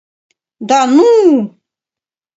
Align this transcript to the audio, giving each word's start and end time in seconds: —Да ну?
—Да 0.69 0.79
ну? 0.95 1.11